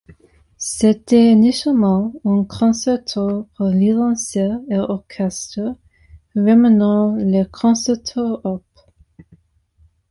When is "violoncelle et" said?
3.69-4.79